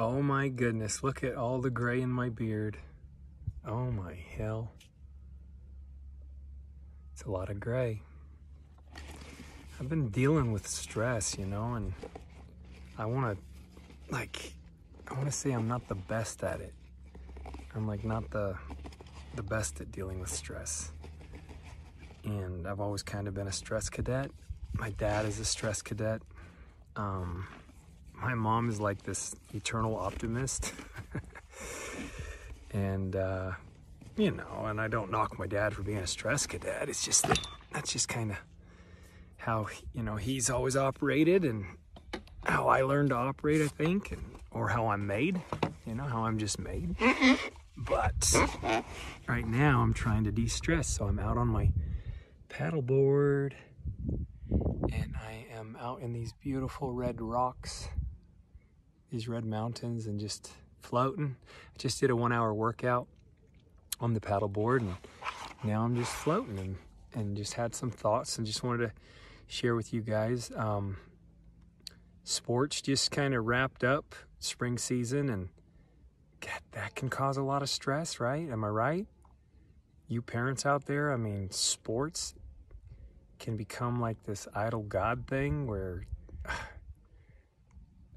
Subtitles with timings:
[0.00, 2.78] Oh my goodness, look at all the gray in my beard.
[3.66, 4.70] Oh my hell.
[7.12, 8.02] It's a lot of gray.
[8.94, 11.92] I've been dealing with stress, you know, and
[12.96, 14.52] I want to, like,
[15.08, 16.74] I want to say I'm not the best at it.
[17.74, 18.54] I'm like not the
[19.34, 20.92] the best at dealing with stress.
[22.22, 24.30] And I've always kind of been a stress cadet.
[24.74, 26.22] My dad is a stress cadet.
[26.94, 27.48] Um,
[28.20, 30.72] my mom is like this eternal optimist.
[32.72, 33.52] and, uh,
[34.16, 36.88] you know, and I don't knock my dad for being a stress cadet.
[36.88, 37.38] It's just that
[37.72, 38.36] that's just kind of
[39.36, 41.64] how, you know, he's always operated and
[42.44, 45.40] how I learned to operate, I think, and, or how I'm made,
[45.86, 46.96] you know, how I'm just made.
[47.76, 48.34] But
[49.28, 50.88] right now I'm trying to de-stress.
[50.88, 51.70] So I'm out on my
[52.48, 53.52] paddleboard
[54.50, 57.88] and I am out in these beautiful red rocks,
[59.10, 61.36] these red mountains and just floating.
[61.74, 63.06] I just did a one hour workout
[64.00, 64.96] on the paddleboard and
[65.64, 66.76] now I'm just floating and,
[67.14, 68.92] and just had some thoughts and just wanted to
[69.46, 70.52] share with you guys.
[70.56, 70.98] Um,
[72.22, 75.48] sports just kind of wrapped up spring season and
[76.40, 78.48] God, that can cause a lot of stress, right?
[78.48, 79.06] Am I right?
[80.06, 82.34] You parents out there, I mean, sports
[83.38, 86.06] can become like this idol God thing where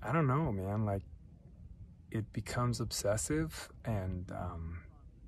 [0.04, 0.86] I don't know, man.
[0.86, 1.04] Like
[2.12, 4.80] it becomes obsessive, and um,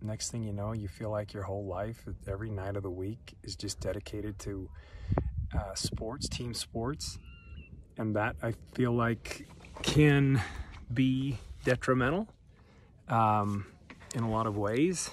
[0.02, 3.36] next thing you know, you feel like your whole life, every night of the week,
[3.44, 4.70] is just dedicated to
[5.58, 7.20] uh, sports, team sports,
[7.98, 9.48] and that I feel like
[9.82, 10.42] can
[10.94, 12.28] be detrimental
[13.08, 13.66] um,
[14.16, 15.12] in a lot of ways,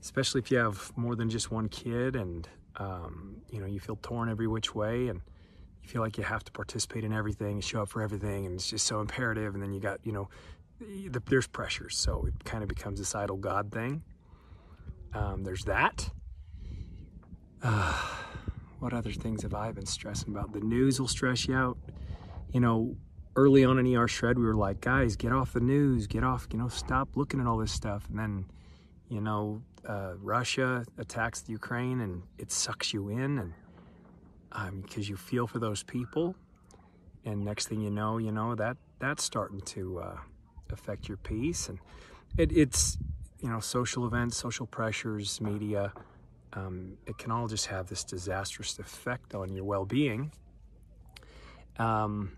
[0.00, 3.98] especially if you have more than just one kid and um, you know you feel
[4.02, 5.20] torn every which way and
[5.82, 8.70] you feel like you have to participate in everything, show up for everything, and it's
[8.70, 9.54] just so imperative.
[9.54, 10.28] And then you got you know
[10.80, 14.02] the, there's pressures, so it kind of becomes this idol god thing.
[15.14, 16.10] Um, there's that.
[17.62, 17.92] Uh,
[18.78, 20.52] what other things have I been stressing about?
[20.52, 21.78] The news will stress you out.
[22.52, 22.96] You know,
[23.36, 26.48] early on in ER Shred, we were like, guys, get off the news, get off,
[26.52, 28.08] you know, stop looking at all this stuff.
[28.08, 28.44] And then,
[29.08, 33.52] you know, uh, Russia attacks the Ukraine and it sucks you in and
[34.52, 36.34] because um, you feel for those people.
[37.24, 40.16] And next thing you know, you know, that that's starting to uh,
[40.70, 41.68] affect your peace.
[41.68, 41.78] And
[42.36, 42.98] it, it's,
[43.40, 45.92] you know, social events, social pressures, media,
[46.54, 50.32] um, it can all just have this disastrous effect on your well-being.
[51.78, 52.36] Um,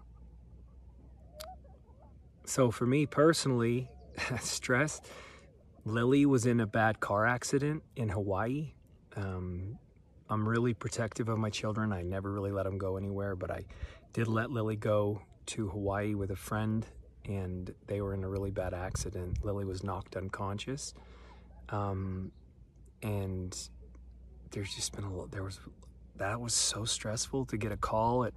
[2.44, 3.88] so for me personally,
[4.40, 5.00] stress.
[5.84, 8.72] Lily was in a bad car accident in Hawaii.
[9.16, 9.78] Um,
[10.28, 11.92] I'm really protective of my children.
[11.92, 13.64] I never really let them go anywhere, but I
[14.12, 16.86] did let Lily go to Hawaii with a friend,
[17.26, 19.44] and they were in a really bad accident.
[19.44, 20.94] Lily was knocked unconscious,
[21.68, 22.32] um,
[23.02, 23.56] and
[24.50, 25.30] there's just been a lot.
[25.30, 25.58] There was
[26.16, 28.32] that was so stressful to get a call at.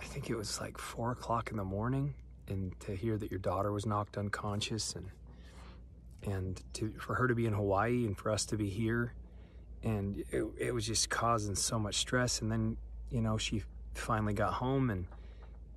[0.00, 2.14] I think it was like four o'clock in the morning
[2.48, 5.08] and to hear that your daughter was knocked unconscious and
[6.24, 9.14] and to for her to be in Hawaii and for us to be here
[9.82, 12.76] and it, it was just causing so much stress and then
[13.10, 13.62] you know she
[13.94, 15.06] finally got home and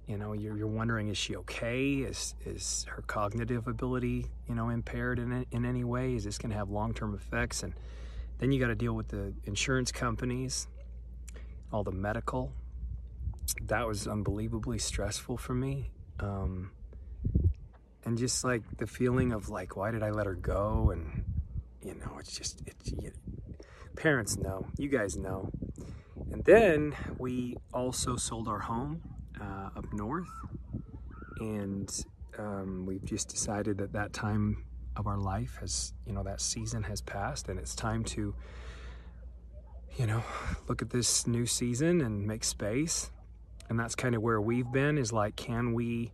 [0.08, 1.96] you know you're, you're wondering is she okay?
[1.96, 6.16] Is is her cognitive ability you know impaired in, in any way?
[6.16, 7.64] Is this going to have long-term effects?
[7.64, 7.74] And
[8.38, 10.68] then you got to deal with the insurance companies
[11.72, 12.52] all the medical.
[13.64, 16.72] That was unbelievably stressful for me um,
[18.06, 20.92] and just like the feeling of like, why did I let her go?
[20.92, 21.24] And
[21.82, 22.92] you know, it's just, it's,
[23.96, 25.50] parents know, you guys know.
[26.32, 29.02] And then we also sold our home
[29.40, 30.30] uh, up north,
[31.40, 31.90] and
[32.38, 36.84] um, we've just decided that that time of our life has, you know, that season
[36.84, 38.34] has passed, and it's time to,
[39.98, 40.24] you know,
[40.68, 43.12] look at this new season and make space.
[43.70, 46.12] And that's kind of where we've been is like can we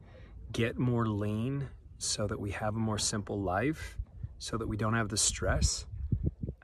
[0.51, 1.67] get more lean
[1.97, 3.97] so that we have a more simple life
[4.39, 5.85] so that we don't have the stress?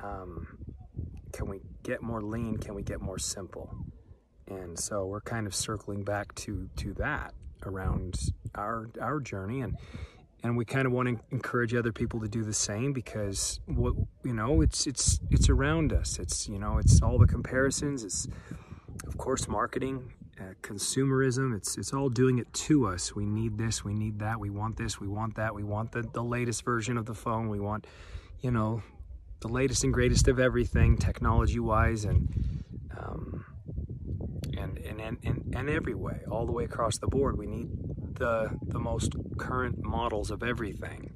[0.01, 0.56] Um,
[1.37, 2.57] can we get more lean?
[2.57, 3.69] Can we get more simple?
[4.47, 8.17] And so we're kind of circling back to to that around
[8.55, 9.61] our our journey.
[9.61, 9.77] And
[10.43, 13.93] and we kind of want to encourage other people to do the same because what
[14.23, 16.17] you know it's it's it's around us.
[16.17, 18.03] It's you know it's all the comparisons.
[18.03, 18.27] It's
[19.05, 20.11] of course marketing
[20.41, 21.55] uh, consumerism.
[21.55, 23.15] It's it's all doing it to us.
[23.15, 26.01] We need this, we need that, we want this, we want that, we want the,
[26.01, 27.85] the latest version of the phone, we want,
[28.41, 28.81] you know,
[29.39, 32.63] the latest and greatest of everything technology wise and
[32.97, 33.45] um,
[34.57, 37.37] and, and, and, and, and every way, all the way across the board.
[37.37, 37.69] We need
[38.15, 41.13] the the most current models of everything.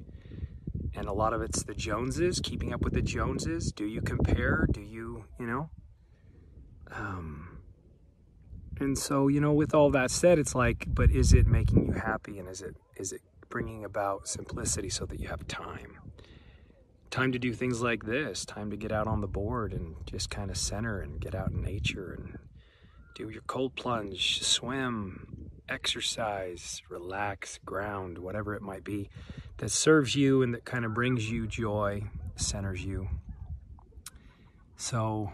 [0.94, 3.72] And a lot of it's the Joneses, keeping up with the Joneses.
[3.72, 4.66] Do you compare?
[4.70, 5.70] Do you, you know?
[6.90, 7.58] Um,
[8.78, 11.92] and so, you know, with all that said, it's like, but is it making you
[11.92, 15.98] happy and is it is it bringing about simplicity so that you have time?
[17.12, 20.30] Time to do things like this, time to get out on the board and just
[20.30, 22.38] kind of center and get out in nature and
[23.14, 29.10] do your cold plunge, swim, exercise, relax, ground, whatever it might be
[29.58, 32.02] that serves you and that kind of brings you joy,
[32.36, 33.06] centers you.
[34.76, 35.32] So,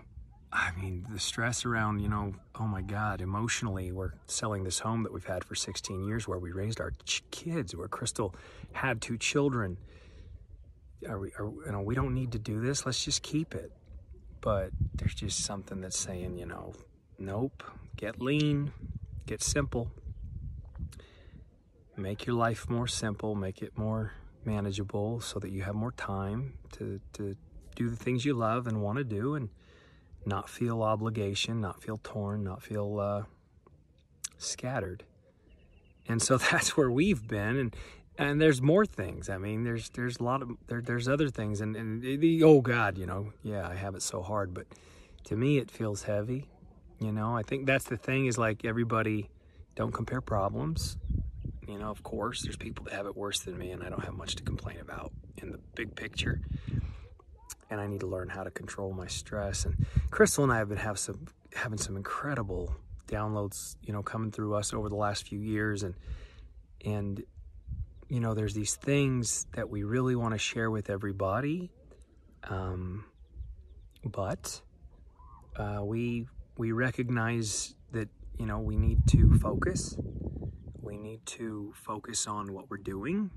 [0.53, 5.05] I mean, the stress around, you know, oh my God, emotionally, we're selling this home
[5.05, 6.93] that we've had for 16 years where we raised our
[7.31, 8.35] kids, where Crystal
[8.73, 9.79] had two children.
[11.07, 12.87] Are we, are, you know, we don't need to do this.
[12.87, 13.73] Let's just keep it.
[14.41, 16.73] But there's just something that's saying, you know,
[17.19, 17.63] nope,
[17.97, 18.73] get lean,
[19.27, 19.91] get simple,
[21.97, 24.13] make your life more simple, make it more
[24.45, 27.37] manageable so that you have more time to, to
[27.75, 29.51] do the things you love and want to do and
[30.25, 33.23] not feel obligation, not feel torn, not feel uh,
[34.37, 35.05] scattered.
[36.09, 37.57] And so that's where we've been.
[37.57, 37.77] And,
[38.19, 39.31] and there's more things.
[39.31, 42.61] I mean, there's there's a lot of there, there's other things, and and the, oh
[42.61, 44.67] God, you know, yeah, I have it so hard, but
[45.25, 46.49] to me it feels heavy.
[46.99, 49.31] You know, I think that's the thing is like everybody
[49.77, 50.97] don't compare problems.
[51.69, 54.05] You know, of course, there's people that have it worse than me, and I don't
[54.05, 56.41] have much to complain about in the big picture.
[57.71, 59.67] And I need to learn how to control my stress.
[59.67, 62.75] And Crystal and I have been have some having some incredible
[63.07, 65.95] downloads, you know, coming through us over the last few years, and
[66.85, 67.23] and
[68.09, 71.71] you know, there's these things that we really want to share with everybody,
[72.45, 73.05] um,
[74.05, 74.61] but
[75.57, 76.27] uh, we
[76.57, 78.09] we recognize that
[78.39, 79.97] you know we need to focus
[80.89, 83.31] we need to focus on what we're doing.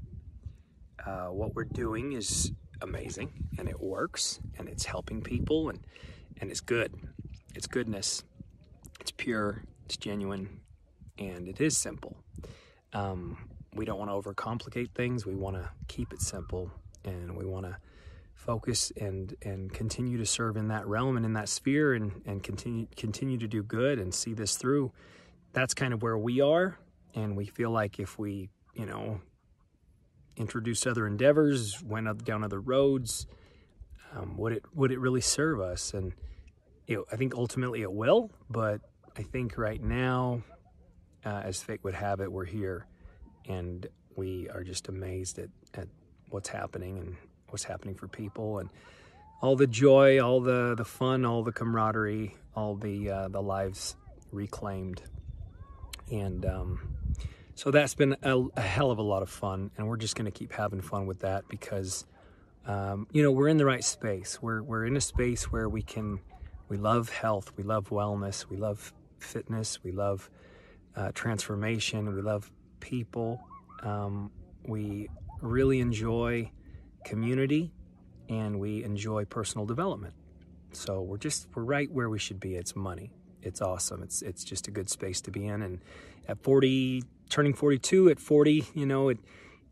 [1.06, 5.86] Uh, what we're doing is amazing and it works and it's helping people and,
[6.40, 6.94] and it's good.
[7.54, 8.24] It's goodness.
[9.02, 9.64] It's pure.
[9.86, 10.62] It's genuine.
[11.18, 12.16] And it is simple.
[12.94, 13.38] Um,
[13.76, 15.26] we don't want to overcomplicate things.
[15.26, 16.72] We want to keep it simple
[17.06, 17.78] and we want to
[18.36, 22.42] focus and and continue to serve in that realm and in that sphere and and
[22.42, 24.92] continue continue to do good and see this through
[25.54, 26.78] that's kind of where we are
[27.16, 29.22] and we feel like if we, you know,
[30.38, 33.28] introduce other endeavors, went up down other roads,
[34.16, 35.94] um, would it would it really serve us?
[35.94, 36.14] And
[36.90, 38.82] I think ultimately it will, but
[39.18, 40.44] I think right now,
[41.26, 42.86] uh, as fate would have it, we're here,
[43.48, 45.88] and we are just amazed at, at
[46.30, 47.16] what's happening and
[47.50, 48.70] what's happening for people and
[49.42, 53.96] all the joy, all the the fun, all the camaraderie, all the uh, the lives
[54.32, 55.02] reclaimed,
[56.12, 56.80] and um,
[57.56, 60.26] so that's been a, a, hell of a lot of fun, and we're just going
[60.26, 62.06] to keep having fun with that because,
[62.66, 64.42] um, you know, we're in the right space.
[64.42, 66.20] We're we're in a space where we can,
[66.70, 70.30] we love health, we love wellness, we love fitness, we love
[70.96, 73.42] uh, transformation, we love people.
[73.84, 74.32] Um,
[74.68, 75.10] we
[75.42, 76.52] really enjoy
[77.06, 77.72] community,
[78.28, 80.14] and we enjoy personal development.
[80.74, 82.56] So we're just we're right where we should be.
[82.56, 83.12] It's money.
[83.42, 84.04] It's awesome.
[84.04, 85.80] It's it's just a good space to be in, and
[86.28, 89.18] at 40 turning 42 at 40, you know, it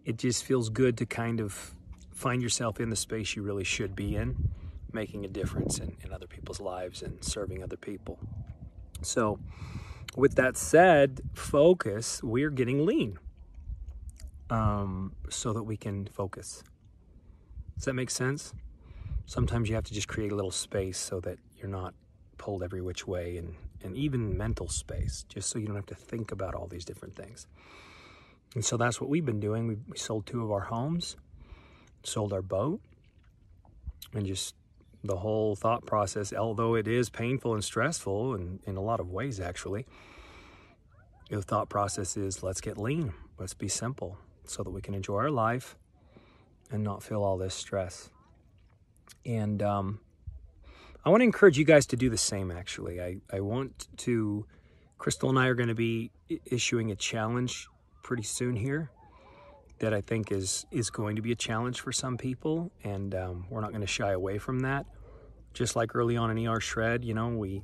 [0.06, 1.76] it just feels good to kind of
[2.12, 4.50] find yourself in the space you really should be in,
[4.92, 8.18] making a difference in, in other people's lives and serving other people.
[9.02, 9.40] So,
[10.16, 13.20] with that said, focus, we're getting lean
[14.50, 16.64] um, so that we can focus.
[17.76, 18.54] Does that make sense?
[19.26, 21.94] Sometimes you have to just create a little space so that you're not
[22.38, 25.96] pulled every which way and and even mental space, just so you don't have to
[25.96, 27.48] think about all these different things.
[28.56, 29.68] And so that's what we've been doing.
[29.68, 31.16] We, we sold two of our homes,
[32.04, 32.82] sold our boat,
[34.14, 34.56] and just
[35.04, 39.10] the whole thought process, although it is painful and stressful and in a lot of
[39.10, 39.86] ways, actually,
[41.30, 45.18] the thought process is let's get lean, let's be simple so that we can enjoy
[45.18, 45.76] our life
[46.72, 48.10] and not feel all this stress.
[49.26, 50.00] And um,
[51.06, 53.02] I want to encourage you guys to do the same, actually.
[53.02, 54.46] I, I want to,
[54.98, 56.12] Crystal and I are going to be
[56.46, 57.68] issuing a challenge
[58.04, 58.92] pretty soon here
[59.80, 63.46] that I think is, is going to be a challenge for some people, and um,
[63.50, 64.86] we're not going to shy away from that.
[65.54, 67.64] Just like early on in ER Shred, you know, we,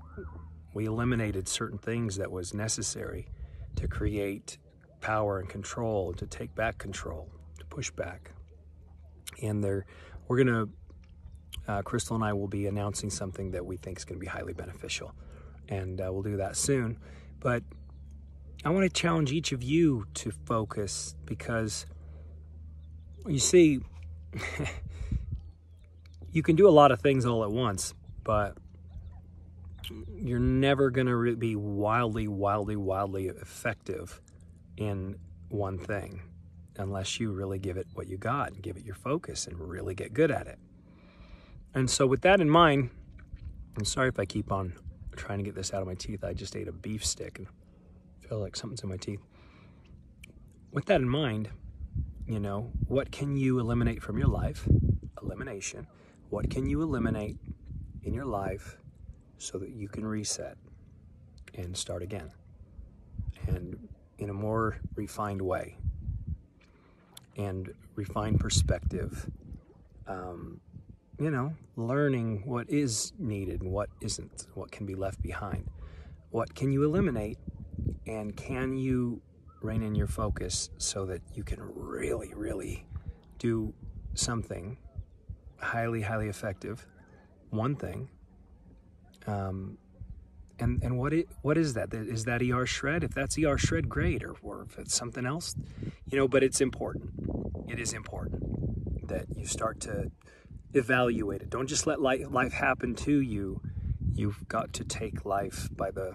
[0.74, 3.28] we eliminated certain things that was necessary
[3.76, 4.58] to create
[5.02, 7.30] power and control, to take back control,
[7.60, 8.32] to push back.
[9.42, 9.86] And there,
[10.28, 10.70] we're going to
[11.68, 14.28] uh, Crystal and I will be announcing something that we think is going to be
[14.28, 15.14] highly beneficial.
[15.68, 16.98] And uh, we'll do that soon.
[17.40, 17.64] But
[18.64, 21.86] I want to challenge each of you to focus because
[23.28, 23.80] you see,
[26.32, 28.58] you can do a lot of things all at once, but
[30.16, 34.22] you're never going to be wildly, wildly, wildly effective
[34.78, 35.18] in
[35.50, 36.22] one thing
[36.78, 39.96] unless you really give it what you got and give it your focus and really
[39.96, 40.60] get good at it.
[41.74, 42.90] And so, with that in mind,
[43.78, 44.74] I'm sorry if I keep on
[45.16, 46.24] trying to get this out of my teeth.
[46.24, 47.48] I just ate a beef stick and
[48.28, 49.22] feel like something's in my teeth.
[50.72, 51.50] With that in mind,
[52.28, 54.68] you know, what can you eliminate from your life?
[55.22, 55.88] Elimination.
[56.30, 57.38] What can you eliminate
[58.04, 58.78] in your life
[59.38, 60.58] so that you can reset
[61.54, 62.32] and start again?
[63.48, 65.78] And in a more refined way
[67.38, 69.30] and refined perspective.
[70.08, 70.62] Um,
[71.20, 75.68] you know, learning what is needed and what isn't, what can be left behind.
[76.32, 77.38] What can you eliminate
[78.06, 79.22] and can you
[79.66, 82.86] rein in your focus so that you can really, really
[83.40, 83.74] do
[84.14, 84.78] something
[85.60, 86.86] highly, highly effective?
[87.50, 88.10] One thing.
[89.28, 89.78] Um,
[90.60, 91.94] and and what it what is that?
[91.94, 93.04] Is that ER shred?
[93.04, 94.24] If that's ER shred, great.
[94.24, 95.56] Or, or if it's something else,
[96.10, 96.28] you know.
[96.28, 97.12] But it's important.
[97.68, 100.12] It is important that you start to
[100.74, 101.50] evaluate it.
[101.50, 103.62] Don't just let life, life happen to you.
[104.14, 106.14] You've got to take life by the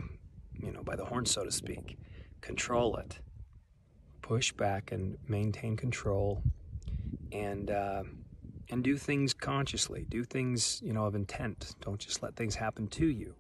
[0.55, 1.99] you know by the horn, so to speak.
[2.41, 3.19] Control it.
[4.31, 6.41] Push back and maintain control,
[7.33, 8.05] and uh,
[8.71, 10.07] and do things consciously.
[10.09, 11.75] Do things you know of intent.
[11.81, 13.35] Don't just let things happen to you.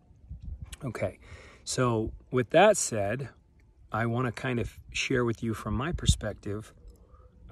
[0.84, 1.20] Okay,
[1.62, 3.28] so with that said,
[3.92, 6.74] I want to kind of share with you from my perspective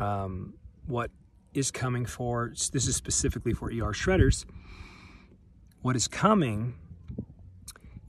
[0.01, 0.55] um,
[0.89, 1.13] what
[1.55, 4.47] is coming for, this is specifically for ER shredders.
[5.83, 6.75] What is coming,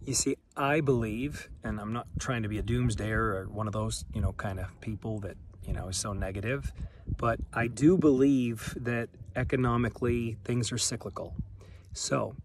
[0.07, 3.71] you see, I believe, and I'm not trying to be a doomsdayer or one of
[3.71, 6.73] those, you know, kind of people that, you know, is so negative,
[7.17, 11.33] but I do believe that economically things are cyclical.
[11.93, 12.35] So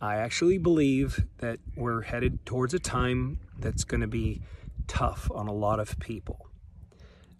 [0.00, 4.40] I actually believe that we're headed towards a time that's going to be
[4.86, 6.48] tough on a lot of people.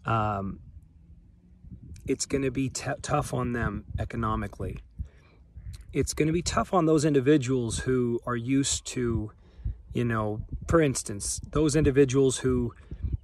[0.04, 0.60] Um,
[2.06, 4.78] it's going to be t- tough on them economically.
[5.94, 9.32] It's going to be tough on those individuals who are used to,
[9.92, 12.74] you know, for instance, those individuals who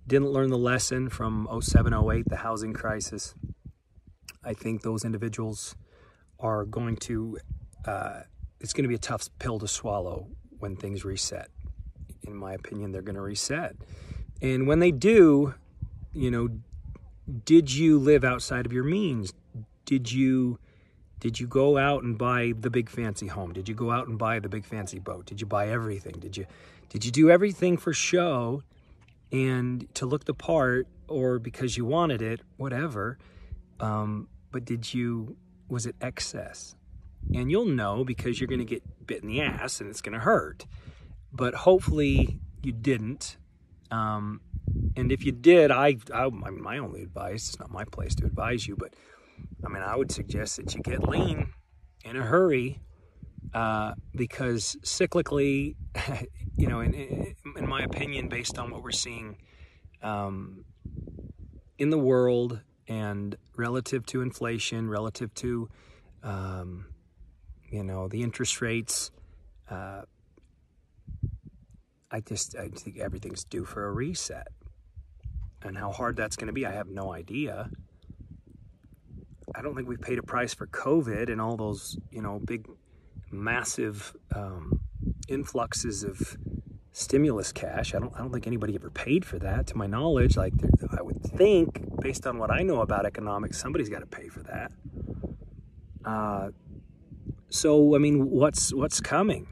[0.07, 3.35] didn't learn the lesson from 07, 08, the housing crisis.
[4.45, 5.75] I think those individuals
[6.39, 7.39] are going to
[7.87, 8.21] uh,
[8.61, 10.29] it's going to be a tough pill to swallow
[10.59, 11.49] when things reset.
[12.23, 13.77] In my opinion, they're going to reset.
[14.41, 15.55] And when they do,
[16.13, 16.49] you know,
[17.45, 19.35] did you live outside of your means?
[19.85, 20.59] Did you
[21.21, 23.53] did you go out and buy the big fancy home?
[23.53, 25.27] Did you go out and buy the big fancy boat?
[25.27, 26.15] Did you buy everything?
[26.19, 26.47] Did you
[26.89, 28.63] did you do everything for show
[29.33, 33.19] and to look the part or because you wanted it, whatever?
[33.81, 35.37] Um, but did you
[35.69, 36.77] was it excess?
[37.35, 40.13] And you'll know because you're going to get bit in the ass and it's going
[40.13, 40.67] to hurt.
[41.33, 43.39] But hopefully you didn't.
[43.91, 44.41] Um,
[44.97, 48.67] and if you did, I, I, my only advice, it's not my place to advise
[48.67, 48.95] you, but
[49.65, 51.49] I mean, I would suggest that you get lean
[52.05, 52.81] in a hurry
[53.53, 55.77] uh, because cyclically,
[56.57, 59.37] you know, in, in my opinion, based on what we're seeing
[60.03, 60.65] um,
[61.79, 65.69] in the world and relative to inflation, relative to
[66.23, 66.87] um,
[67.71, 69.11] you know, the interest rates.
[69.71, 70.03] Uh,
[72.11, 74.49] I just I think everything's due for a reset.
[75.63, 77.71] And how hard that's going to be, I have no idea.
[79.55, 82.69] I don't think we've paid a price for COVID and all those, you know, big,
[83.31, 84.81] massive um,
[85.29, 86.37] influxes of
[86.93, 87.95] stimulus cash.
[87.95, 90.37] I don't, I don't think anybody ever paid for that, to my knowledge.
[90.37, 90.55] Like,
[90.97, 94.43] I would think, based on what I know about economics, somebody's got to pay for
[94.45, 94.73] that.
[96.05, 96.51] Uh,
[97.49, 99.47] so I mean, what's what's coming?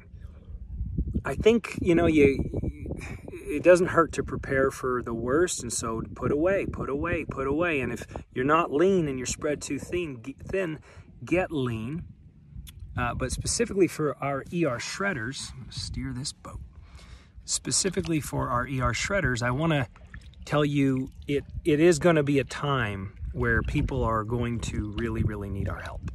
[1.24, 2.61] I think you know you.
[3.52, 7.46] It doesn't hurt to prepare for the worst, and so put away, put away, put
[7.46, 7.80] away.
[7.80, 10.78] And if you're not lean and you're spread too thin, thin,
[11.22, 12.04] get lean.
[12.96, 16.60] Uh, but specifically for our ER shredders, steer this boat.
[17.44, 19.86] Specifically for our ER shredders, I want to
[20.46, 24.92] tell you it it is going to be a time where people are going to
[24.96, 26.10] really, really need our help.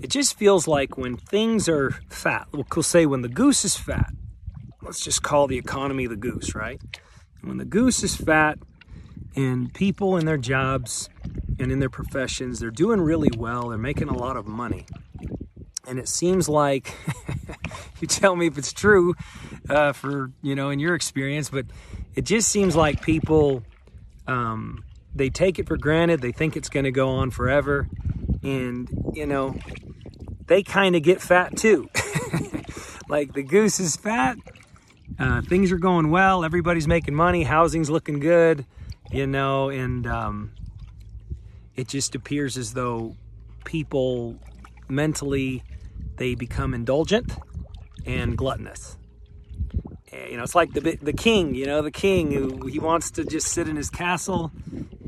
[0.00, 4.12] It just feels like when things are fat, we'll say when the goose is fat,
[4.88, 6.80] let's just call the economy the goose, right?
[7.42, 8.58] When the goose is fat
[9.36, 11.10] and people in their jobs
[11.58, 14.86] and in their professions, they're doing really well, they're making a lot of money.
[15.86, 16.94] And it seems like,
[18.00, 19.14] you tell me if it's true
[19.68, 21.66] uh, for, you know, in your experience, but
[22.14, 23.62] it just seems like people
[24.26, 26.22] um, they take it for granted.
[26.22, 27.88] They think it's going to go on forever,
[28.42, 29.56] and you know
[30.46, 31.88] they kind of get fat too.
[33.08, 34.36] like the goose is fat.
[35.18, 36.44] Uh, things are going well.
[36.44, 37.42] Everybody's making money.
[37.42, 38.64] Housing's looking good,
[39.10, 40.52] you know, and um,
[41.76, 43.16] it just appears as though
[43.64, 44.36] people
[44.88, 45.62] mentally
[46.16, 47.32] they become indulgent
[48.06, 48.96] and gluttonous.
[50.12, 51.54] Eh, you know, it's like the the king.
[51.54, 54.52] You know, the king who he wants to just sit in his castle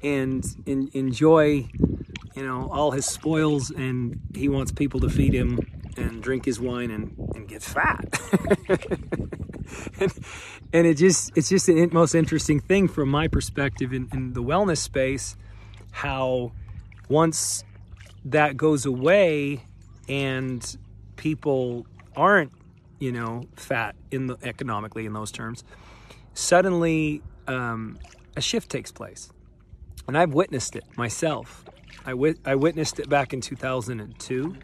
[0.02, 1.68] and enjoy,
[2.34, 5.58] you know, all his spoils, and he wants people to feed him
[5.96, 8.20] and drink his wine and, and get fat.
[10.00, 10.12] and,
[10.72, 14.42] and, it just it's just the most interesting thing from my perspective in, in the
[14.42, 15.36] wellness space,
[15.90, 16.52] how
[17.08, 17.64] once
[18.24, 19.64] that goes away
[20.08, 20.76] and
[21.16, 21.86] people
[22.16, 22.52] aren't
[23.00, 25.64] you know, fat in the economically in those terms,
[26.34, 27.98] suddenly um,
[28.36, 29.32] a shift takes place,
[30.06, 31.64] and I've witnessed it myself.
[32.06, 34.54] I, wit- I witnessed it back in 2002.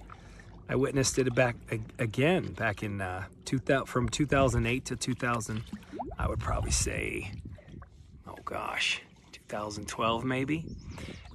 [0.69, 1.57] I witnessed it back
[1.99, 5.63] again back in uh, 2000, from 2008 to 2000.
[6.19, 7.33] I would probably say,
[8.27, 10.65] oh gosh, 2012 maybe.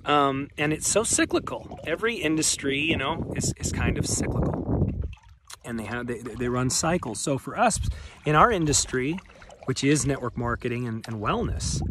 [0.04, 1.80] Um, and it's so cyclical.
[1.86, 4.52] Every industry, you know, is, is kind of cyclical
[5.64, 7.20] and they have they, they run cycles.
[7.20, 7.80] So for us
[8.26, 9.18] in our industry,
[9.66, 11.82] which is network marketing and, and wellness,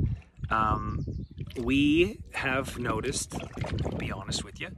[0.51, 1.07] um,
[1.57, 3.35] we have noticed.
[3.97, 4.69] Be honest with you,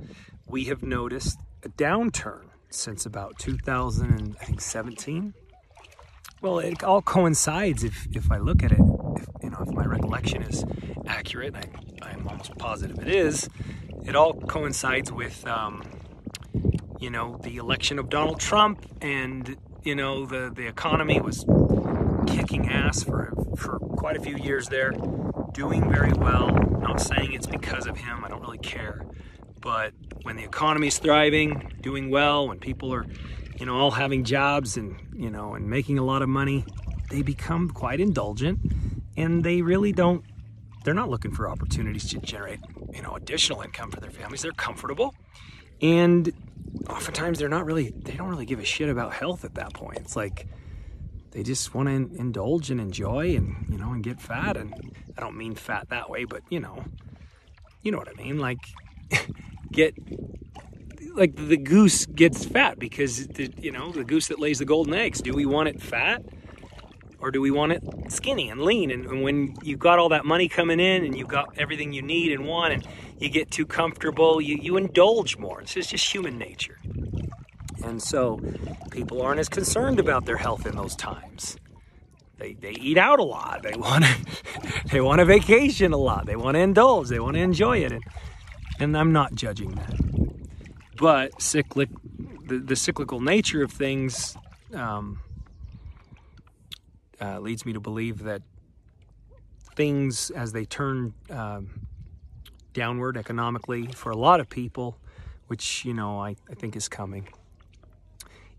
[0.47, 5.35] we have noticed a downturn since about 2017.
[6.41, 9.85] Well, it all coincides if, if I look at it, if, you know, if my
[9.85, 10.65] recollection is
[11.07, 11.65] accurate, I,
[12.03, 13.49] I'm almost positive it is,
[14.05, 15.85] it all coincides with um,
[17.03, 21.45] you know, the election of Donald Trump and, you know, the, the economy was
[22.29, 24.93] kicking ass for, for quite a few years there,
[25.53, 26.49] doing very well.
[26.81, 29.05] Not saying it's because of him, I don't really care.
[29.61, 33.07] But when the economy's thriving, doing well, when people are,
[33.59, 36.65] you know, all having jobs and, you know, and making a lot of money,
[37.11, 38.59] they become quite indulgent
[39.17, 40.25] and they really don't
[40.85, 42.59] they're not looking for opportunities to generate,
[42.93, 44.43] you know, additional income for their families.
[44.43, 45.15] They're comfortable.
[45.81, 46.33] And
[46.89, 49.99] oftentimes they're not really they don't really give a shit about health at that point
[49.99, 50.47] it's like
[51.33, 54.75] they just want to in, indulge and enjoy and you know and get fat and
[55.17, 56.83] i don't mean fat that way but you know
[57.83, 58.59] you know what i mean like
[59.73, 59.95] get
[61.15, 64.95] like the goose gets fat because the, you know the goose that lays the golden
[64.95, 66.23] eggs do we want it fat
[67.19, 70.25] or do we want it skinny and lean and, and when you've got all that
[70.25, 72.87] money coming in and you've got everything you need and want and
[73.23, 75.61] you get too comfortable, you, you indulge more.
[75.61, 76.79] It's just, just human nature.
[77.85, 78.41] And so
[78.91, 81.57] people aren't as concerned about their health in those times.
[82.39, 83.63] They, they eat out a lot.
[83.63, 84.05] They want
[84.91, 86.27] they want to vacation a lot.
[86.27, 87.09] They want to indulge.
[87.09, 87.93] They want to enjoy it.
[87.93, 88.03] And,
[88.83, 89.95] and I'm not judging that.
[90.97, 91.89] But cyclic
[92.47, 94.37] the, the cyclical nature of things
[94.75, 95.21] um,
[97.21, 98.43] uh, leads me to believe that
[99.75, 101.87] things as they turn um,
[102.75, 104.99] downward economically for a lot of people,
[105.47, 107.29] which, you know, I, I think is coming.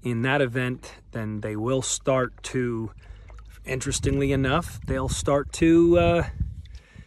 [0.01, 2.91] In that event, then they will start to,
[3.65, 6.23] interestingly enough, they'll start to uh,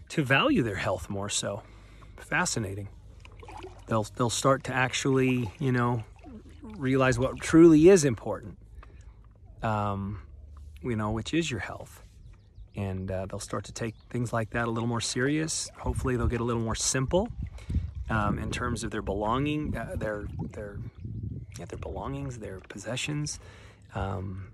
[0.08, 1.62] to value their health more so.
[2.16, 2.88] Fascinating.
[3.86, 6.04] They'll they'll start to actually, you know,
[6.62, 8.58] realize what truly is important.
[9.62, 10.22] Um,
[10.82, 12.02] you know, which is your health
[12.76, 15.70] and uh, they'll start to take things like that a little more serious.
[15.78, 17.28] Hopefully, they'll get a little more simple
[18.10, 20.76] um, in terms of their belonging, uh, their their
[21.58, 23.40] yeah, their belongings, their possessions.
[23.94, 24.48] Um,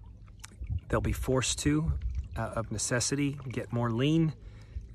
[0.88, 1.92] they'll be forced to,
[2.37, 4.35] uh, of necessity, get more lean.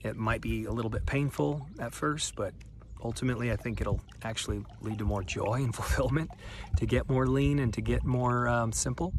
[0.04, 2.54] It might be a little bit painful at first, but
[3.08, 6.30] ultimately, I think it'll actually lead to more joy and fulfillment
[6.76, 9.14] to get more lean and to get more um, simple.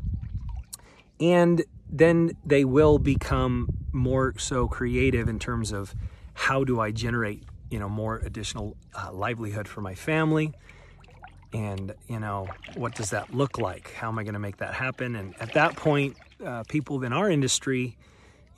[1.18, 5.94] And then they will become more so creative in terms of
[6.34, 10.52] how do I generate, you know, more additional uh, livelihood for my family,
[11.54, 12.46] and you know,
[12.76, 13.94] what does that look like?
[13.94, 15.16] How am I going to make that happen?
[15.16, 17.96] And at that point, uh, people in our industry,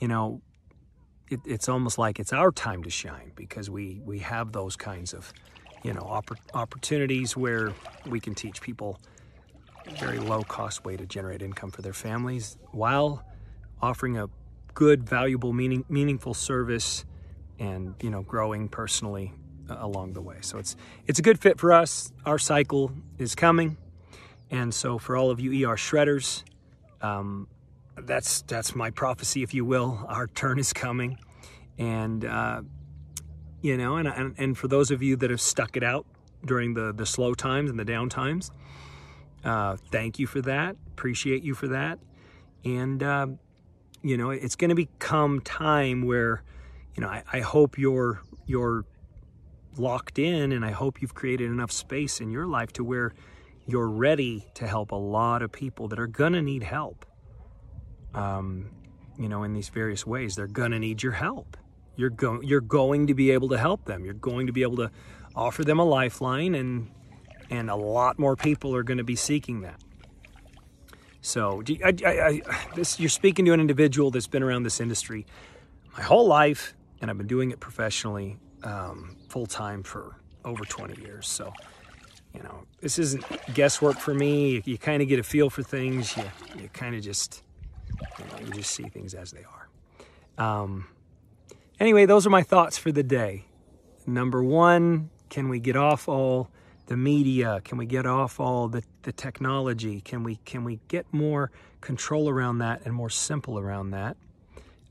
[0.01, 0.43] you know,
[1.31, 5.15] it, it's almost like it's our time to shine because we we have those kinds
[5.15, 5.33] of,
[5.83, 7.73] you know, oppor- opportunities where
[8.07, 8.99] we can teach people
[9.87, 13.25] a very low cost way to generate income for their families while
[13.81, 14.29] offering a
[14.75, 17.05] good, valuable, meaning, meaningful service
[17.59, 19.33] and, you know, growing personally
[19.69, 20.37] uh, along the way.
[20.41, 22.13] So it's, it's a good fit for us.
[22.25, 23.77] Our cycle is coming.
[24.51, 26.43] And so for all of you ER shredders,
[27.01, 27.49] um,
[28.07, 30.05] that's, that's my prophecy, if you will.
[30.09, 31.19] Our turn is coming.
[31.79, 32.63] And, uh,
[33.63, 36.07] you know, and, and, and for those of you that have stuck it out
[36.45, 38.51] during the, the slow times and the down times,
[39.45, 40.77] uh, thank you for that.
[40.89, 41.99] Appreciate you for that.
[42.65, 43.27] And, uh,
[44.03, 46.43] you know, it's going to become time where,
[46.95, 48.85] you know, I, I hope you're, you're
[49.77, 53.13] locked in and I hope you've created enough space in your life to where
[53.67, 57.07] you're ready to help a lot of people that are going to need help.
[58.15, 58.71] Um,
[59.19, 61.57] you know, in these various ways, they're going to need your help.
[61.97, 64.05] You're going, you're going to be able to help them.
[64.05, 64.91] You're going to be able to
[65.37, 66.91] offer them a lifeline and,
[67.51, 69.81] and a lot more people are going to be seeking that.
[71.21, 72.43] So I, I, I,
[72.75, 75.27] this, you're speaking to an individual that's been around this industry
[75.97, 81.01] my whole life, and I've been doing it professionally um, full time for over 20
[81.03, 81.29] years.
[81.29, 81.53] So,
[82.35, 84.51] you know, this isn't guesswork for me.
[84.53, 86.17] You, you kind of get a feel for things.
[86.17, 86.25] You,
[86.57, 87.43] you kind of just,
[88.19, 89.69] you, know, you just see things as they are.
[90.45, 90.87] Um,
[91.79, 93.45] anyway, those are my thoughts for the day.
[94.07, 96.51] Number one, can we get off all
[96.87, 97.61] the media?
[97.65, 100.01] Can we get off all the, the technology?
[100.01, 101.51] Can we can we get more
[101.81, 104.17] control around that and more simple around that?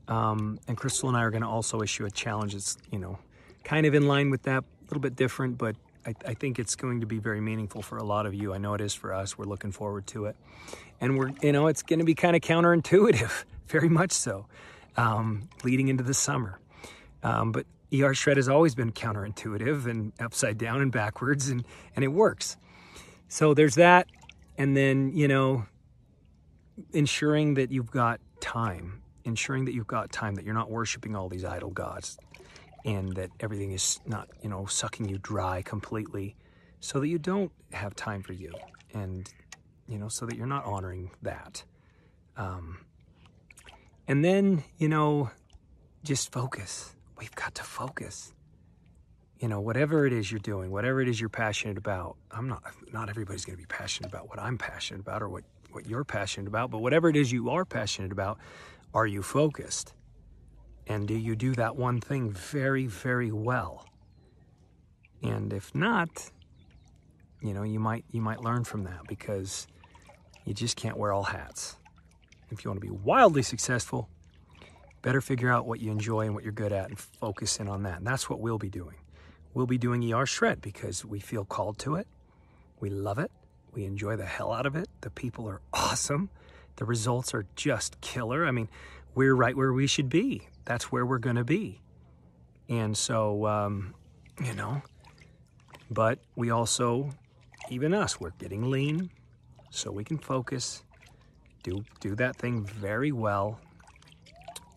[0.08, 3.18] Um, and Crystal and I are going to also issue a challenge that's you know
[3.64, 6.76] kind of in line with that, a little bit different, but I, I, think it's
[6.76, 8.54] going to be very meaningful for a lot of you.
[8.54, 9.36] I know it is for us.
[9.36, 10.36] We're looking forward to it.
[11.00, 14.46] And we're, you know, it's going to be kind of counterintuitive, very much so,
[14.96, 16.58] um, leading into the summer.
[17.22, 22.04] Um, but ER Shred has always been counterintuitive and upside down and backwards, and, and
[22.04, 22.56] it works.
[23.28, 24.06] So there's that.
[24.56, 25.66] And then, you know,
[26.92, 31.28] ensuring that you've got time, ensuring that you've got time, that you're not worshiping all
[31.28, 32.18] these idol gods,
[32.84, 36.36] and that everything is not, you know, sucking you dry completely
[36.80, 38.52] so that you don't have time for you
[38.94, 39.30] and,
[39.86, 41.62] you know, so that you're not honoring that.
[42.36, 42.78] Um,
[44.08, 45.30] and then, you know,
[46.02, 46.94] just focus.
[47.18, 48.32] We've got to focus.
[49.38, 52.62] You know, whatever it is you're doing, whatever it is you're passionate about, I'm not,
[52.92, 56.04] not everybody's going to be passionate about what I'm passionate about or what, what you're
[56.04, 58.38] passionate about, but whatever it is you are passionate about,
[58.92, 59.94] are you focused?
[60.86, 63.86] And do you do that one thing very, very well?
[65.22, 66.30] And if not,
[67.40, 69.66] you know, you might you might learn from that because
[70.44, 71.76] you just can't wear all hats.
[72.50, 74.08] If you want to be wildly successful,
[75.02, 77.82] better figure out what you enjoy and what you're good at and focus in on
[77.84, 77.98] that.
[77.98, 78.96] And that's what we'll be doing.
[79.54, 82.06] We'll be doing ER Shred because we feel called to it.
[82.78, 83.30] We love it.
[83.72, 84.88] We enjoy the hell out of it.
[85.00, 86.30] The people are awesome.
[86.76, 88.46] The results are just killer.
[88.46, 88.68] I mean,
[89.14, 91.80] we're right where we should be that's where we're going to be.
[92.68, 93.94] And so, um,
[94.40, 94.82] you know,
[95.90, 97.10] but we also,
[97.70, 99.10] even us, we're getting lean
[99.70, 100.84] so we can focus,
[101.64, 103.58] do, do that thing very well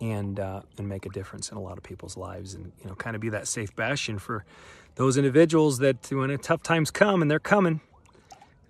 [0.02, 2.96] and, uh, and make a difference in a lot of people's lives and, you know,
[2.96, 4.46] kind of be that safe bastion for
[4.96, 7.82] those individuals that when tough times come and they're coming,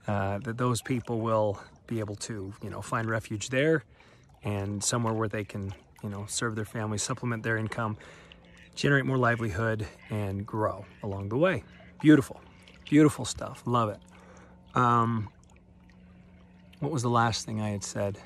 [0.08, 3.86] uh, that those people will be able to, you know, find refuge there
[4.44, 7.98] and somewhere where they can you know, serve their family, supplement their income,
[8.76, 11.64] generate more livelihood, and grow along the way.
[12.02, 12.42] Beautiful,
[12.90, 13.64] beautiful stuff.
[13.66, 14.00] Love it.
[14.76, 15.30] Um,
[16.80, 18.18] what was the last thing I had said?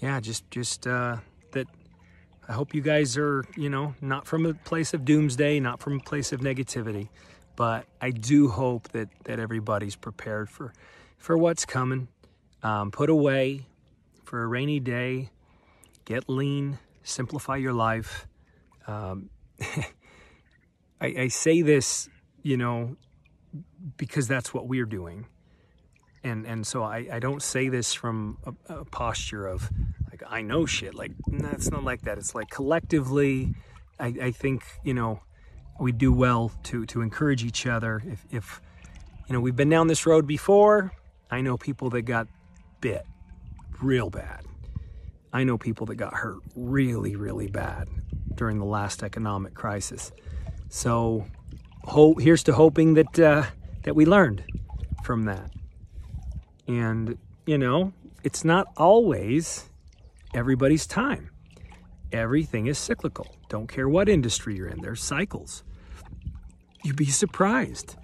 [0.00, 1.16] Yeah, just just uh,
[1.52, 1.66] that.
[2.46, 5.96] I hope you guys are, you know, not from a place of doomsday, not from
[5.96, 7.08] a place of negativity,
[7.56, 10.72] but I do hope that that everybody's prepared for
[11.16, 12.08] for what's coming.
[12.62, 13.66] Um, put away
[14.28, 15.30] for a rainy day
[16.04, 18.26] get lean, simplify your life.
[18.86, 19.30] Um,
[21.00, 22.10] I, I, say this,
[22.42, 22.96] you know,
[23.96, 25.26] because that's what we're doing.
[26.22, 29.70] And, and so I, I don't say this from a, a posture of
[30.10, 30.94] like, I know shit.
[30.94, 32.18] Like, it's not like that.
[32.18, 33.54] It's like collectively,
[33.98, 35.20] I, I think, you know,
[35.80, 38.02] we do well to, to encourage each other.
[38.04, 38.60] If, if,
[39.26, 40.92] you know, we've been down this road before,
[41.30, 42.28] I know people that got
[42.80, 43.06] bit
[43.82, 44.44] real bad
[45.32, 47.88] I know people that got hurt really, really bad
[48.34, 50.10] during the last economic crisis.
[50.68, 51.26] So,
[51.84, 53.44] hope here's to hoping that uh,
[53.84, 54.44] that we learned
[55.04, 55.50] from that.
[56.66, 57.92] And you know,
[58.24, 59.68] it's not always
[60.34, 61.30] everybody's time.
[62.10, 63.36] Everything is cyclical.
[63.50, 64.80] Don't care what industry you're in.
[64.80, 65.62] There's cycles.
[66.82, 67.96] You'd be surprised.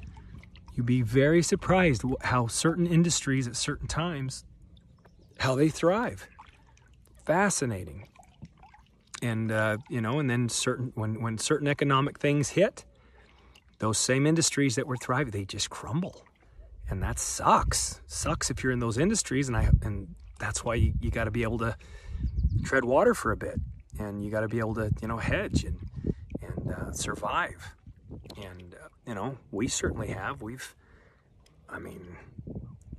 [0.75, 4.45] You'd be very surprised how certain industries at certain times
[5.39, 6.29] how they thrive
[7.25, 8.09] fascinating.
[9.23, 12.85] And uh, you know, and then certain when when certain economic things hit,
[13.79, 16.25] those same industries that were thriving, they just crumble,
[16.91, 18.03] and that sucks.
[18.07, 21.31] Sucks if you're in those industries, and I and that's why you, you got to
[21.31, 21.77] be able to
[22.65, 23.59] tread water for a bit
[23.99, 25.79] and you got to be able to, you know, hedge and
[26.43, 27.75] and uh, survive.
[28.37, 30.43] And uh, you know, we certainly have.
[30.43, 30.75] We've,
[31.69, 32.17] I mean,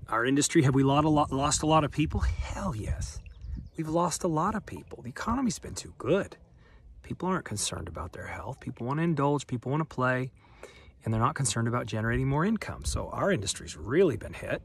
[0.09, 2.19] our industry have we lost a lot, lost a lot of people?
[2.19, 3.19] Hell yes,
[3.77, 5.01] we've lost a lot of people.
[5.01, 6.37] The economy's been too good.
[7.03, 8.59] People aren't concerned about their health.
[8.59, 9.47] People want to indulge.
[9.47, 10.31] People want to play,
[11.03, 12.85] and they're not concerned about generating more income.
[12.85, 14.61] So our industry's really been hit.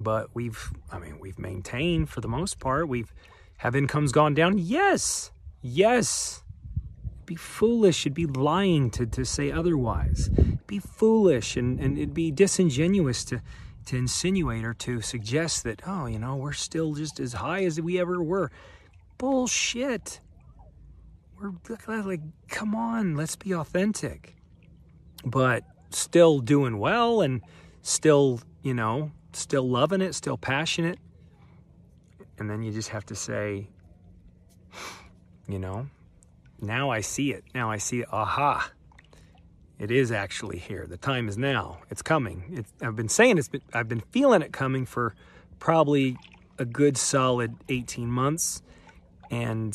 [0.00, 2.88] But we've, I mean, we've maintained for the most part.
[2.88, 3.12] We've
[3.58, 4.56] have incomes gone down?
[4.56, 6.42] Yes, yes.
[7.26, 8.06] Be foolish.
[8.06, 10.30] It'd be lying to, to say otherwise.
[10.66, 13.42] Be foolish and, and it'd be disingenuous to,
[13.86, 17.80] to insinuate or to suggest that, oh, you know, we're still just as high as
[17.80, 18.50] we ever were.
[19.18, 20.20] Bullshit.
[21.40, 24.36] We're like, come on, let's be authentic.
[25.24, 27.40] But still doing well and
[27.82, 30.98] still, you know, still loving it, still passionate.
[32.38, 33.68] And then you just have to say,
[35.48, 35.88] you know,
[36.60, 37.44] now I see it.
[37.54, 38.08] Now I see it.
[38.12, 38.70] Aha.
[39.80, 40.86] It is actually here.
[40.86, 41.78] The time is now.
[41.88, 42.44] It's coming.
[42.52, 45.14] It's, I've been saying it's been, I've been feeling it coming for
[45.58, 46.18] probably
[46.58, 48.62] a good solid 18 months
[49.30, 49.74] and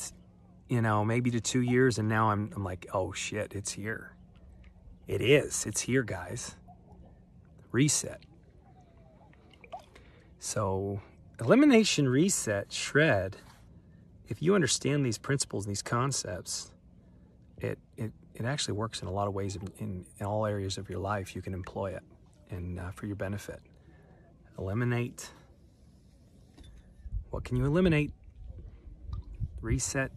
[0.70, 4.16] you know, maybe to 2 years and now I'm I'm like, "Oh shit, it's here."
[5.08, 5.66] It is.
[5.66, 6.56] It's here, guys.
[7.72, 8.22] Reset.
[10.40, 11.02] So,
[11.40, 13.38] elimination, reset, shred.
[14.28, 16.72] If you understand these principles and these concepts,
[17.60, 20.90] it, it, it actually works in a lot of ways in, in, all areas of
[20.90, 21.36] your life.
[21.36, 22.04] You can employ it
[22.50, 23.62] and uh, for your benefit.
[24.60, 25.30] Eliminate.
[27.30, 28.12] What can you eliminate?
[29.62, 30.12] Reset.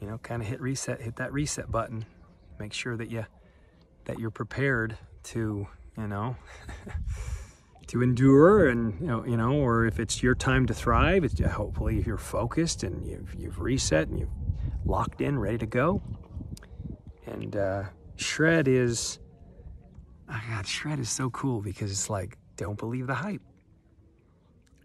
[0.00, 2.04] You know, kind of hit reset, hit that reset button.
[2.58, 3.24] Make sure that you
[4.04, 6.36] that you're prepared to, you know,
[7.88, 12.18] to endure and you know, or if it's your time to thrive, it's hopefully you're
[12.18, 14.30] focused and you've you've reset and you've
[14.84, 16.02] locked in, ready to go.
[17.26, 17.84] And uh,
[18.16, 19.18] shred is,
[20.28, 23.42] oh God, shred is so cool because it's like, don't believe the hype.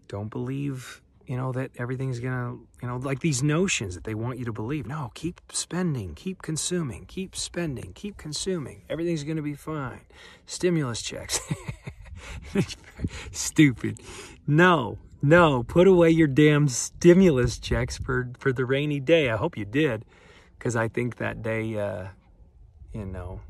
[0.08, 4.38] Don't believe, you know, that everything's gonna, you know, like these notions that they want
[4.38, 4.86] you to believe.
[4.86, 8.82] No, keep spending, keep consuming, keep spending, keep consuming.
[8.90, 10.02] Everything's gonna be fine.
[10.44, 11.40] Stimulus checks.
[13.30, 14.00] Stupid.
[14.46, 19.30] No, no, put away your damn stimulus checks for, for the rainy day.
[19.30, 20.04] I hope you did,
[20.58, 22.08] because I think that day, uh,
[22.92, 23.40] you know,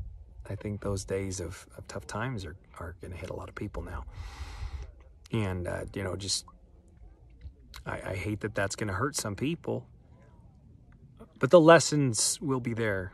[0.49, 3.49] I think those days of, of tough times are, are going to hit a lot
[3.49, 4.05] of people now.
[5.31, 6.45] And, uh, you know, just,
[7.85, 9.87] I, I hate that that's going to hurt some people,
[11.39, 13.13] but the lessons will be there.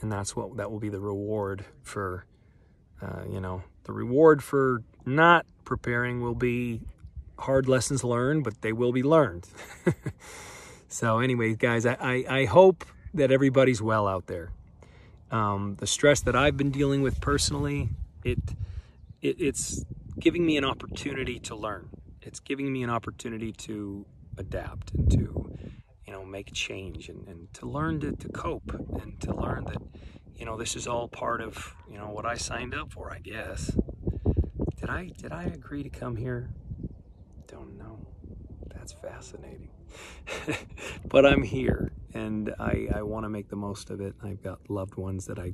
[0.00, 2.26] And that's what, that will be the reward for,
[3.00, 6.80] uh, you know, the reward for not preparing will be
[7.38, 9.46] hard lessons learned, but they will be learned.
[10.88, 14.50] so, anyway, guys, I, I, I, hope that everybody's well out there.
[15.34, 17.88] Um, the stress that I've been dealing with personally,
[18.22, 18.38] it,
[19.20, 19.84] it it's
[20.16, 21.88] giving me an opportunity to learn.
[22.22, 24.06] It's giving me an opportunity to
[24.38, 25.52] adapt and to,
[26.06, 29.82] you know, make change and, and to learn to, to cope and to learn that,
[30.36, 33.18] you know, this is all part of, you know, what I signed up for, I
[33.18, 33.76] guess.
[34.76, 36.50] Did I did I agree to come here?
[37.48, 38.06] Don't know.
[38.72, 39.70] That's fascinating.
[41.08, 44.14] but I'm here and I, I want to make the most of it.
[44.22, 45.52] I've got loved ones that I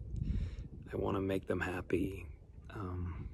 [0.93, 2.27] I want to make them happy.
[2.75, 3.29] Um,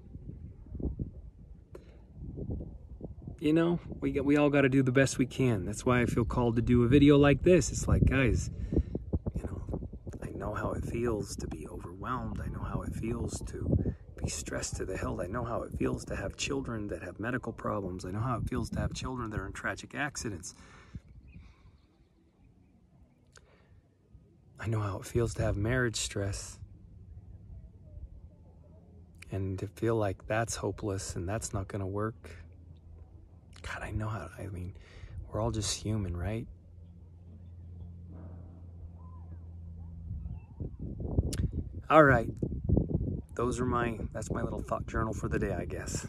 [3.41, 5.65] you know, we get, we all got to do the best we can.
[5.65, 7.71] That's why I feel called to do a video like this.
[7.71, 8.51] It's like, guys,
[9.35, 9.89] you know,
[10.23, 12.41] I know how it feels to be overwhelmed.
[12.45, 15.21] I know how it feels to be stressed to the hilt.
[15.21, 18.05] I know how it feels to have children that have medical problems.
[18.05, 20.55] I know how it feels to have children that are in tragic accidents.
[24.59, 26.59] I know how it feels to have marriage stress.
[29.33, 32.31] And to feel like that's hopeless and that's not going to work.
[33.63, 34.75] God, I know how, I mean,
[35.29, 36.47] we're all just human, right?
[41.91, 42.29] All right
[43.37, 46.07] those are my that's my little thought journal for the day i guess